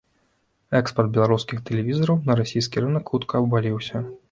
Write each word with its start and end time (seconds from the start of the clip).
Экспарт 0.79 1.11
беларускіх 1.17 1.61
тэлевізараў 1.69 2.17
на 2.31 2.39
расійскі 2.41 2.77
рынак 2.87 3.05
хутка 3.15 3.33
абваліўся. 3.45 4.07